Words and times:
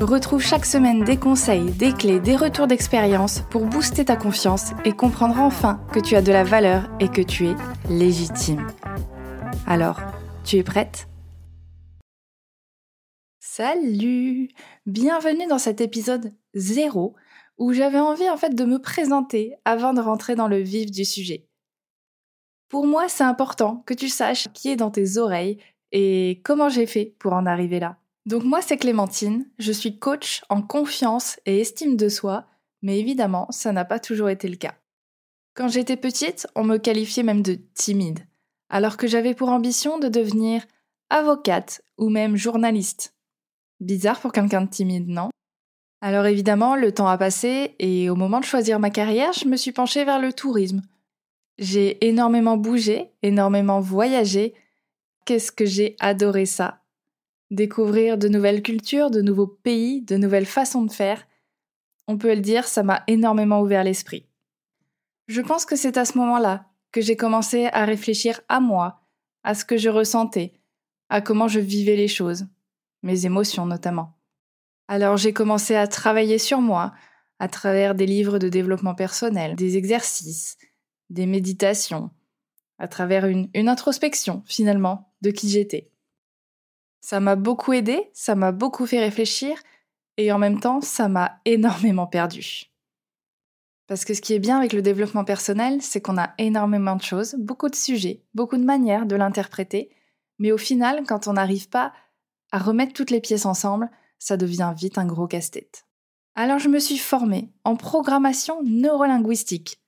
Retrouve 0.00 0.40
chaque 0.40 0.64
semaine 0.64 1.04
des 1.04 1.18
conseils, 1.18 1.72
des 1.72 1.92
clés, 1.92 2.20
des 2.20 2.34
retours 2.34 2.66
d'expérience 2.66 3.42
pour 3.50 3.66
booster 3.66 4.06
ta 4.06 4.16
confiance 4.16 4.70
et 4.86 4.92
comprendre 4.92 5.38
enfin 5.38 5.84
que 5.92 6.00
tu 6.00 6.16
as 6.16 6.22
de 6.22 6.32
la 6.32 6.42
valeur 6.42 6.88
et 7.00 7.08
que 7.08 7.20
tu 7.20 7.48
es 7.48 7.54
légitime. 7.90 8.66
Alors, 9.66 10.00
tu 10.42 10.56
es 10.56 10.62
prête? 10.62 11.06
Salut 13.40 14.48
Bienvenue 14.86 15.46
dans 15.46 15.58
cet 15.58 15.82
épisode 15.82 16.32
0 16.54 17.14
où 17.58 17.74
j'avais 17.74 18.00
envie 18.00 18.24
de 18.24 18.64
me 18.64 18.78
présenter 18.78 19.56
avant 19.66 19.92
de 19.92 20.00
rentrer 20.00 20.34
dans 20.34 20.48
le 20.48 20.60
vif 20.60 20.90
du 20.90 21.04
sujet. 21.04 21.46
Pour 22.70 22.86
moi, 22.86 23.10
c'est 23.10 23.24
important 23.24 23.82
que 23.84 23.92
tu 23.92 24.08
saches 24.08 24.48
qui 24.54 24.70
est 24.70 24.76
dans 24.76 24.90
tes 24.90 25.18
oreilles 25.18 25.58
et 25.92 26.40
comment 26.42 26.70
j'ai 26.70 26.86
fait 26.86 27.14
pour 27.18 27.34
en 27.34 27.44
arriver 27.44 27.80
là. 27.80 27.99
Donc 28.26 28.44
moi, 28.44 28.60
c'est 28.62 28.76
Clémentine, 28.76 29.48
je 29.58 29.72
suis 29.72 29.98
coach 29.98 30.42
en 30.48 30.62
confiance 30.62 31.40
et 31.46 31.60
estime 31.60 31.96
de 31.96 32.08
soi, 32.08 32.46
mais 32.82 32.98
évidemment, 32.98 33.46
ça 33.50 33.72
n'a 33.72 33.84
pas 33.84 33.98
toujours 33.98 34.28
été 34.28 34.48
le 34.48 34.56
cas. 34.56 34.74
Quand 35.54 35.68
j'étais 35.68 35.96
petite, 35.96 36.46
on 36.54 36.64
me 36.64 36.78
qualifiait 36.78 37.22
même 37.22 37.42
de 37.42 37.58
timide, 37.74 38.20
alors 38.68 38.96
que 38.96 39.06
j'avais 39.06 39.34
pour 39.34 39.48
ambition 39.48 39.98
de 39.98 40.08
devenir 40.08 40.64
avocate 41.10 41.82
ou 41.98 42.08
même 42.08 42.36
journaliste. 42.36 43.14
Bizarre 43.80 44.20
pour 44.20 44.32
quelqu'un 44.32 44.62
de 44.62 44.70
timide, 44.70 45.08
non? 45.08 45.30
Alors 46.02 46.26
évidemment, 46.26 46.76
le 46.76 46.92
temps 46.92 47.08
a 47.08 47.18
passé 47.18 47.74
et 47.78 48.08
au 48.08 48.14
moment 48.14 48.40
de 48.40 48.44
choisir 48.44 48.78
ma 48.78 48.90
carrière, 48.90 49.32
je 49.32 49.46
me 49.46 49.56
suis 49.56 49.72
penchée 49.72 50.04
vers 50.04 50.20
le 50.20 50.32
tourisme. 50.32 50.82
J'ai 51.58 52.06
énormément 52.06 52.56
bougé, 52.56 53.10
énormément 53.22 53.80
voyagé. 53.80 54.54
Qu'est-ce 55.26 55.52
que 55.52 55.66
j'ai 55.66 55.96
adoré 56.00 56.46
ça? 56.46 56.79
Découvrir 57.50 58.16
de 58.16 58.28
nouvelles 58.28 58.62
cultures, 58.62 59.10
de 59.10 59.22
nouveaux 59.22 59.46
pays, 59.46 60.02
de 60.02 60.16
nouvelles 60.16 60.46
façons 60.46 60.82
de 60.82 60.92
faire. 60.92 61.26
On 62.06 62.16
peut 62.16 62.34
le 62.34 62.40
dire, 62.40 62.66
ça 62.66 62.82
m'a 62.82 63.02
énormément 63.06 63.60
ouvert 63.60 63.84
l'esprit. 63.84 64.26
Je 65.26 65.40
pense 65.40 65.64
que 65.64 65.76
c'est 65.76 65.96
à 65.96 66.04
ce 66.04 66.18
moment-là 66.18 66.66
que 66.92 67.00
j'ai 67.00 67.16
commencé 67.16 67.66
à 67.72 67.84
réfléchir 67.84 68.40
à 68.48 68.60
moi, 68.60 69.02
à 69.44 69.54
ce 69.54 69.64
que 69.64 69.76
je 69.76 69.88
ressentais, 69.88 70.54
à 71.08 71.20
comment 71.20 71.48
je 71.48 71.60
vivais 71.60 71.96
les 71.96 72.08
choses, 72.08 72.46
mes 73.02 73.26
émotions 73.26 73.66
notamment. 73.66 74.16
Alors 74.88 75.16
j'ai 75.16 75.32
commencé 75.32 75.76
à 75.76 75.86
travailler 75.86 76.38
sur 76.38 76.60
moi, 76.60 76.92
à 77.38 77.48
travers 77.48 77.94
des 77.94 78.06
livres 78.06 78.38
de 78.38 78.48
développement 78.48 78.94
personnel, 78.94 79.54
des 79.54 79.76
exercices, 79.76 80.58
des 81.10 81.26
méditations, 81.26 82.10
à 82.78 82.88
travers 82.88 83.26
une, 83.26 83.48
une 83.54 83.68
introspection 83.68 84.42
finalement 84.46 85.12
de 85.22 85.30
qui 85.30 85.48
j'étais. 85.48 85.90
Ça 87.00 87.20
m'a 87.20 87.36
beaucoup 87.36 87.72
aidé, 87.72 88.10
ça 88.12 88.34
m'a 88.34 88.52
beaucoup 88.52 88.86
fait 88.86 89.00
réfléchir, 89.00 89.58
et 90.16 90.32
en 90.32 90.38
même 90.38 90.60
temps, 90.60 90.80
ça 90.80 91.08
m'a 91.08 91.40
énormément 91.44 92.06
perdu. 92.06 92.66
Parce 93.86 94.04
que 94.04 94.14
ce 94.14 94.20
qui 94.20 94.34
est 94.34 94.38
bien 94.38 94.56
avec 94.56 94.72
le 94.72 94.82
développement 94.82 95.24
personnel, 95.24 95.82
c'est 95.82 96.00
qu'on 96.00 96.16
a 96.16 96.32
énormément 96.38 96.94
de 96.94 97.02
choses, 97.02 97.34
beaucoup 97.38 97.68
de 97.68 97.74
sujets, 97.74 98.22
beaucoup 98.34 98.56
de 98.56 98.64
manières 98.64 99.06
de 99.06 99.16
l'interpréter, 99.16 99.90
mais 100.38 100.52
au 100.52 100.58
final, 100.58 101.02
quand 101.06 101.26
on 101.26 101.32
n'arrive 101.32 101.68
pas 101.68 101.92
à 102.52 102.58
remettre 102.58 102.92
toutes 102.92 103.10
les 103.10 103.20
pièces 103.20 103.46
ensemble, 103.46 103.90
ça 104.18 104.36
devient 104.36 104.72
vite 104.76 104.98
un 104.98 105.06
gros 105.06 105.26
casse-tête. 105.26 105.86
Alors 106.34 106.58
je 106.58 106.68
me 106.68 106.78
suis 106.78 106.98
formée 106.98 107.50
en 107.64 107.76
programmation 107.76 108.62
neurolinguistique. 108.62 109.80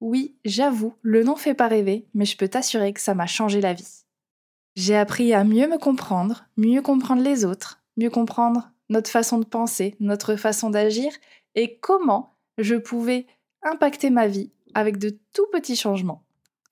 Oui, 0.00 0.38
j'avoue, 0.44 0.94
le 1.02 1.24
nom 1.24 1.34
fait 1.34 1.54
pas 1.54 1.66
rêver, 1.66 2.08
mais 2.14 2.24
je 2.24 2.36
peux 2.36 2.48
t'assurer 2.48 2.92
que 2.92 3.00
ça 3.00 3.14
m'a 3.14 3.26
changé 3.26 3.60
la 3.60 3.74
vie. 3.74 4.04
J'ai 4.78 4.94
appris 4.94 5.34
à 5.34 5.42
mieux 5.42 5.66
me 5.66 5.76
comprendre, 5.76 6.44
mieux 6.56 6.82
comprendre 6.82 7.20
les 7.20 7.44
autres, 7.44 7.82
mieux 7.96 8.10
comprendre 8.10 8.70
notre 8.90 9.10
façon 9.10 9.38
de 9.38 9.44
penser, 9.44 9.96
notre 9.98 10.36
façon 10.36 10.70
d'agir 10.70 11.10
et 11.56 11.78
comment 11.80 12.36
je 12.58 12.76
pouvais 12.76 13.26
impacter 13.64 14.08
ma 14.08 14.28
vie 14.28 14.52
avec 14.74 14.98
de 14.98 15.18
tout 15.34 15.48
petits 15.50 15.74
changements. 15.74 16.22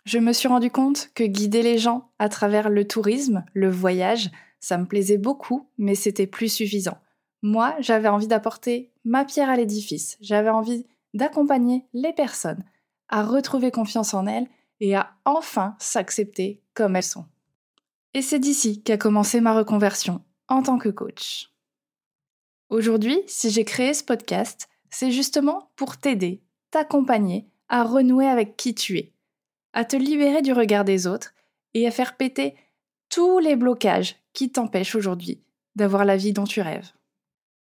Je 0.05 0.21
me 0.21 0.33
suis 0.33 0.47
rendu 0.47 0.71
compte 0.71 1.11
que 1.17 1.25
guider 1.25 1.63
les 1.63 1.79
gens 1.79 2.13
à 2.21 2.29
travers 2.29 2.71
le 2.71 2.87
tourisme, 2.87 3.45
le 3.55 3.71
voyage, 3.71 4.31
ça 4.61 4.79
me 4.79 4.87
plaisait 4.87 5.19
beaucoup, 5.19 5.69
mais 5.77 5.97
c'était 5.97 6.29
plus 6.29 6.55
suffisant. 6.55 6.99
Moi, 7.43 7.75
j'avais 7.81 8.07
envie 8.07 8.29
d'apporter 8.29 8.93
ma 9.05 9.25
pierre 9.25 9.51
à 9.51 9.57
l'édifice, 9.57 10.17
j'avais 10.21 10.51
envie 10.51 10.87
d'accompagner 11.13 11.85
les 11.93 12.13
personnes 12.13 12.63
à 13.09 13.25
retrouver 13.25 13.73
confiance 13.73 14.15
en 14.15 14.29
elles 14.29 14.47
et 14.79 14.95
à 14.95 15.11
enfin 15.25 15.75
s'accepter 15.81 16.63
comme 16.73 16.95
elles 16.95 17.03
sont. 17.03 17.25
Et 18.17 18.23
c'est 18.23 18.39
d'ici 18.39 18.83
qu'a 18.83 18.97
commencé 18.97 19.43
ma 19.43 19.55
reconversion 19.55 20.23
en 20.49 20.63
tant 20.63 20.79
que 20.79 20.89
coach. 20.89 21.53
Aujourd'hui, 22.71 23.21
si 23.27 23.51
j'ai 23.51 23.67
créé 23.67 23.93
ce 23.93 24.03
podcast, 24.03 24.71
c'est 24.89 25.13
justement 25.13 25.71
pour 25.77 25.99
t'aider, 25.99 26.43
t'accompagner 26.71 27.47
à 27.69 27.85
renouer 27.85 28.27
avec 28.27 28.57
qui 28.57 28.75
tu 28.75 28.97
es, 28.97 29.13
à 29.75 29.85
te 29.85 29.97
libérer 29.97 30.41
du 30.41 30.55
regard 30.55 30.87
des 30.87 31.07
autres 31.07 31.35
et 31.75 31.87
à 31.87 31.91
faire 31.91 32.17
péter 32.17 32.55
tous 33.11 33.39
les 33.39 33.55
blocages 33.55 34.17
qui 34.33 34.51
t'empêchent 34.51 34.95
aujourd'hui 34.95 35.43
d'avoir 35.75 36.07
la 36.07 36.17
vie 36.17 36.33
dont 36.33 36.45
tu 36.45 36.63
rêves. 36.63 36.93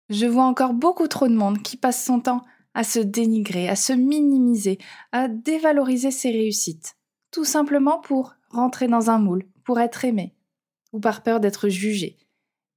Je 0.10 0.28
vois 0.28 0.46
encore 0.46 0.76
beaucoup 0.76 1.08
trop 1.08 1.28
de 1.28 1.34
monde 1.34 1.64
qui 1.64 1.76
passe 1.76 2.06
son 2.06 2.20
temps 2.20 2.46
à 2.76 2.84
se 2.84 3.00
dénigrer, 3.00 3.68
à 3.68 3.76
se 3.76 3.94
minimiser, 3.94 4.78
à 5.12 5.28
dévaloriser 5.28 6.12
ses 6.12 6.30
réussites, 6.30 6.98
tout 7.32 7.46
simplement 7.46 7.98
pour 7.98 8.36
rentrer 8.52 8.88
dans 8.88 9.10
un 9.10 9.18
moule, 9.18 9.48
pour 9.64 9.80
être 9.80 10.06
aimé, 10.06 10.35
ou 10.96 11.00
par 11.00 11.24
peur 11.24 11.42
d'être 11.42 11.68
jugé. 11.68 12.18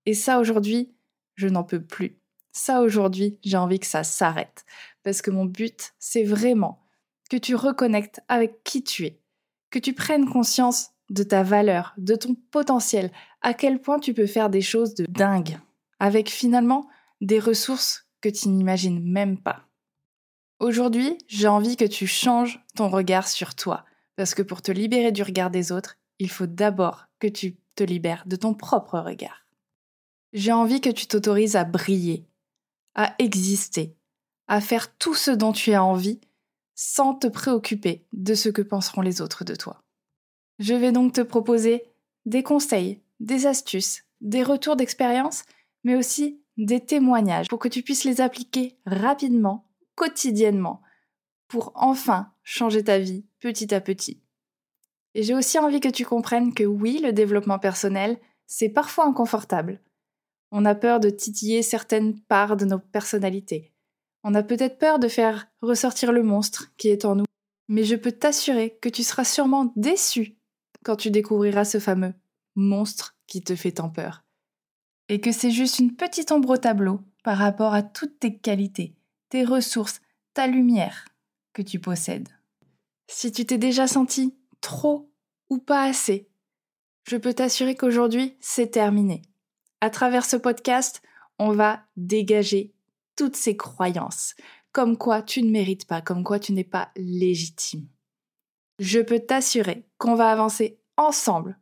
Et 0.05 0.15
ça 0.15 0.41
aujourd'hui, 0.41 0.93
je 1.37 1.47
n'en 1.47 1.62
peux 1.62 1.81
plus. 1.81 2.21
Ça 2.51 2.81
aujourd'hui, 2.81 3.39
j'ai 3.45 3.56
envie 3.56 3.79
que 3.79 3.87
ça 3.87 4.03
s'arrête. 4.03 4.67
Parce 5.05 5.23
que 5.23 5.31
mon 5.31 5.45
but, 5.45 5.95
c'est 6.01 6.25
vraiment 6.25 6.84
que 7.31 7.37
tu 7.37 7.55
reconnectes 7.55 8.21
avec 8.27 8.65
qui 8.65 8.83
tu 8.83 9.06
es, 9.06 9.21
que 9.71 9.79
tu 9.79 9.93
prennes 9.93 10.29
conscience 10.29 10.91
de 11.11 11.23
ta 11.23 11.45
valeur, 11.45 11.95
de 11.97 12.17
ton 12.17 12.34
potentiel, 12.51 13.12
à 13.41 13.55
quel 13.55 13.81
point 13.81 14.01
tu 14.01 14.15
peux 14.15 14.27
faire 14.27 14.50
des 14.50 14.62
choses 14.62 14.95
de 14.95 15.06
dingue, 15.06 15.59
avec 16.00 16.29
finalement 16.29 16.89
des 17.21 17.39
ressources 17.39 18.09
que 18.21 18.29
tu 18.29 18.49
n'imagines 18.49 19.00
même 19.00 19.39
pas. 19.39 19.69
Aujourd'hui, 20.59 21.17
j'ai 21.29 21.47
envie 21.47 21.77
que 21.77 21.85
tu 21.85 22.09
changes 22.09 22.61
ton 22.75 22.89
regard 22.89 23.29
sur 23.29 23.55
toi, 23.55 23.85
parce 24.17 24.35
que 24.35 24.43
pour 24.43 24.61
te 24.61 24.73
libérer 24.73 25.12
du 25.12 25.23
regard 25.23 25.50
des 25.50 25.71
autres, 25.71 25.97
il 26.19 26.31
faut 26.31 26.47
d'abord 26.47 27.06
que 27.19 27.27
tu 27.27 27.56
te 27.75 27.84
libères 27.84 28.25
de 28.27 28.37
ton 28.37 28.55
propre 28.55 28.99
regard. 28.99 29.47
J'ai 30.33 30.53
envie 30.53 30.81
que 30.81 30.91
tu 30.91 31.06
t'autorises 31.06 31.56
à 31.56 31.65
briller, 31.65 32.27
à 32.95 33.15
exister, 33.19 33.97
à 34.47 34.61
faire 34.61 34.97
tout 34.97 35.15
ce 35.15 35.31
dont 35.31 35.53
tu 35.53 35.73
as 35.73 35.83
envie 35.83 36.21
sans 36.75 37.15
te 37.15 37.27
préoccuper 37.27 38.06
de 38.12 38.34
ce 38.34 38.49
que 38.49 38.62
penseront 38.62 39.01
les 39.01 39.21
autres 39.21 39.45
de 39.45 39.55
toi. 39.55 39.83
Je 40.59 40.75
vais 40.75 40.93
donc 40.93 41.15
te 41.15 41.21
proposer 41.21 41.84
des 42.27 42.43
conseils, 42.43 43.00
des 43.21 43.47
astuces, 43.47 44.05
des 44.21 44.43
retours 44.43 44.77
d'expérience, 44.77 45.45
mais 45.85 45.97
aussi 45.97 46.41
des 46.56 46.85
témoignages 46.85 47.49
pour 47.49 47.59
que 47.59 47.69
tu 47.69 47.83
puisses 47.83 48.05
les 48.05 48.20
appliquer 48.20 48.76
rapidement, 48.85 49.67
quotidiennement, 49.94 50.82
pour 51.47 51.73
enfin 51.75 52.32
changer 52.43 52.85
ta 52.85 52.99
vie 52.99 53.25
petit 53.41 53.75
à 53.75 53.81
petit. 53.81 54.20
Et 55.14 55.22
j'ai 55.22 55.34
aussi 55.34 55.58
envie 55.58 55.81
que 55.81 55.88
tu 55.88 56.05
comprennes 56.05 56.55
que 56.55 56.64
oui, 56.64 57.00
le 57.02 57.12
développement 57.12 57.58
personnel, 57.58 58.19
c'est 58.46 58.69
parfois 58.69 59.06
inconfortable. 59.06 59.81
On 60.50 60.64
a 60.64 60.75
peur 60.75 61.00
de 61.00 61.10
titiller 61.10 61.62
certaines 61.62 62.19
parts 62.20 62.56
de 62.56 62.64
nos 62.64 62.78
personnalités. 62.78 63.72
On 64.25 64.34
a 64.34 64.43
peut-être 64.43 64.78
peur 64.78 64.99
de 64.99 65.08
faire 65.08 65.49
ressortir 65.60 66.12
le 66.12 66.22
monstre 66.22 66.72
qui 66.76 66.88
est 66.88 67.05
en 67.05 67.16
nous. 67.16 67.25
Mais 67.69 67.84
je 67.84 67.96
peux 67.96 68.12
t'assurer 68.12 68.78
que 68.81 68.88
tu 68.88 69.02
seras 69.02 69.25
sûrement 69.25 69.72
déçu 69.76 70.38
quand 70.84 70.96
tu 70.96 71.10
découvriras 71.10 71.64
ce 71.64 71.78
fameux 71.78 72.14
monstre 72.55 73.16
qui 73.26 73.43
te 73.43 73.55
fait 73.55 73.72
tant 73.72 73.90
peur. 73.90 74.25
Et 75.08 75.20
que 75.20 75.32
c'est 75.32 75.50
juste 75.50 75.78
une 75.78 75.94
petite 75.94 76.32
ombre 76.32 76.50
au 76.50 76.56
tableau 76.56 77.00
par 77.22 77.38
rapport 77.38 77.75
à 77.75 77.82
toutes 77.82 78.19
tes 78.19 78.37
qualités, 78.38 78.96
tes 79.28 79.44
ressources, 79.44 80.00
ta 80.34 80.46
lumière 80.46 81.06
que 81.52 81.62
tu 81.62 81.78
possèdes. 81.78 82.28
Si 83.06 83.32
tu 83.32 83.46
t'es 83.46 83.58
déjà 83.58 83.87
senti 83.87 84.34
trop 84.60 85.10
ou 85.50 85.58
pas 85.58 85.84
assez. 85.84 86.28
Je 87.05 87.16
peux 87.16 87.32
t'assurer 87.32 87.75
qu'aujourd'hui, 87.75 88.37
c'est 88.40 88.70
terminé. 88.70 89.22
À 89.81 89.90
travers 89.90 90.25
ce 90.25 90.37
podcast, 90.37 91.02
on 91.38 91.52
va 91.52 91.82
dégager 91.96 92.75
toutes 93.16 93.37
ces 93.37 93.56
croyances. 93.56 94.34
comme 94.72 94.96
quoi 94.96 95.22
tu 95.22 95.43
ne 95.43 95.50
mérites 95.50 95.87
pas, 95.87 96.02
comme 96.02 96.22
quoi 96.22 96.38
tu 96.38 96.52
n'es 96.52 96.62
pas 96.62 96.90
légitime. 96.94 97.88
Je 98.78 99.00
peux 99.00 99.19
t'assurer 99.19 99.88
qu'on 99.96 100.14
va 100.14 100.31
avancer 100.31 100.78
ensemble 100.96 101.58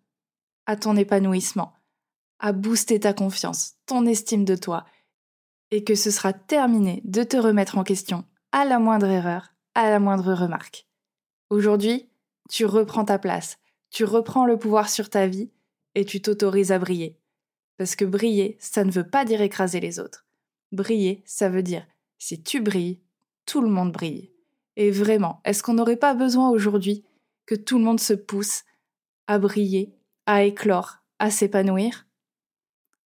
à 0.66 0.76
ton 0.76 0.96
épanouissement, 0.96 1.72
à 2.40 2.52
booster 2.52 3.00
ta 3.00 3.14
confiance, 3.14 3.74
ton 3.86 4.04
estime 4.04 4.44
de 4.44 4.56
toi, 4.56 4.84
et 5.70 5.82
que 5.82 5.94
ce 5.94 6.10
sera 6.10 6.32
terminé 6.32 7.00
de 7.04 7.22
te 7.22 7.36
remettre 7.36 7.78
en 7.78 7.84
question 7.84 8.24
à 8.52 8.64
la 8.64 8.78
moindre 8.78 9.06
erreur, 9.06 9.54
à 9.74 9.88
la 9.88 9.98
moindre 9.98 10.34
remarque. 10.34 10.86
Aujourd'hui, 11.48 12.10
tu 12.48 12.64
reprends 12.64 13.04
ta 13.04 13.18
place, 13.18 13.58
tu 13.90 14.04
reprends 14.04 14.46
le 14.46 14.58
pouvoir 14.58 14.88
sur 14.88 15.10
ta 15.10 15.26
vie 15.26 15.50
et 15.94 16.04
tu 16.04 16.20
t'autorises 16.20 16.72
à 16.72 16.78
briller. 16.78 17.18
Parce 17.78 17.96
que 17.96 18.04
briller, 18.04 18.56
ça 18.60 18.84
ne 18.84 18.90
veut 18.90 19.08
pas 19.08 19.24
dire 19.24 19.40
écraser 19.40 19.80
les 19.80 19.98
autres. 19.98 20.26
Briller, 20.72 21.22
ça 21.26 21.48
veut 21.48 21.62
dire 21.62 21.86
si 22.18 22.42
tu 22.42 22.60
brilles, 22.60 23.00
tout 23.44 23.60
le 23.60 23.68
monde 23.68 23.92
brille. 23.92 24.32
Et 24.76 24.90
vraiment, 24.90 25.40
est-ce 25.44 25.62
qu'on 25.62 25.74
n'aurait 25.74 25.96
pas 25.96 26.14
besoin 26.14 26.50
aujourd'hui 26.50 27.04
que 27.46 27.54
tout 27.54 27.78
le 27.78 27.84
monde 27.84 28.00
se 28.00 28.14
pousse 28.14 28.64
à 29.26 29.38
briller, 29.38 29.94
à 30.26 30.44
éclore, 30.44 30.98
à 31.18 31.30
s'épanouir? 31.30 32.06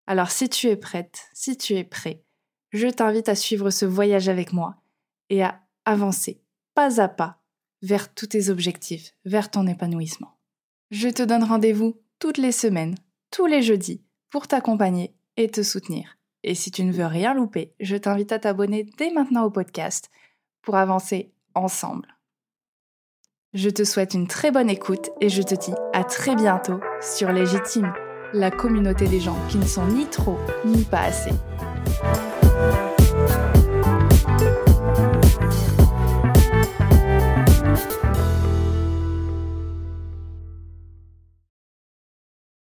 Alors 0.07 0.31
si 0.31 0.49
tu 0.49 0.67
es 0.67 0.77
prête, 0.77 1.29
si 1.33 1.57
tu 1.57 1.73
es 1.73 1.83
prêt, 1.83 2.23
je 2.71 2.87
t'invite 2.87 3.29
à 3.29 3.35
suivre 3.35 3.69
ce 3.69 3.85
voyage 3.85 4.29
avec 4.29 4.53
moi 4.53 4.75
et 5.29 5.43
à 5.43 5.61
avancer 5.85 6.41
pas 6.79 7.01
à 7.01 7.09
pas 7.09 7.38
vers 7.81 8.13
tous 8.13 8.27
tes 8.27 8.49
objectifs, 8.49 9.13
vers 9.25 9.51
ton 9.51 9.67
épanouissement. 9.67 10.37
Je 10.91 11.09
te 11.09 11.23
donne 11.23 11.43
rendez-vous 11.43 11.97
toutes 12.19 12.37
les 12.37 12.51
semaines, 12.51 12.95
tous 13.31 13.45
les 13.45 13.61
jeudis, 13.61 14.01
pour 14.29 14.47
t'accompagner 14.47 15.13
et 15.37 15.49
te 15.49 15.63
soutenir. 15.63 16.17
Et 16.43 16.55
si 16.55 16.71
tu 16.71 16.83
ne 16.83 16.91
veux 16.91 17.05
rien 17.05 17.33
louper, 17.33 17.73
je 17.79 17.95
t'invite 17.95 18.31
à 18.31 18.39
t'abonner 18.39 18.85
dès 18.97 19.11
maintenant 19.11 19.43
au 19.43 19.49
podcast 19.49 20.09
pour 20.61 20.75
avancer 20.75 21.31
ensemble. 21.53 22.07
Je 23.53 23.69
te 23.69 23.83
souhaite 23.83 24.13
une 24.13 24.27
très 24.27 24.51
bonne 24.51 24.69
écoute 24.69 25.09
et 25.21 25.29
je 25.29 25.41
te 25.41 25.55
dis 25.55 25.73
à 25.93 26.03
très 26.03 26.35
bientôt 26.35 26.79
sur 27.01 27.31
Légitime, 27.31 27.91
la 28.31 28.51
communauté 28.51 29.07
des 29.07 29.19
gens 29.19 29.37
qui 29.49 29.57
ne 29.57 29.65
sont 29.65 29.87
ni 29.87 30.05
trop 30.05 30.37
ni 30.65 30.83
pas 30.83 31.01
assez. 31.01 31.31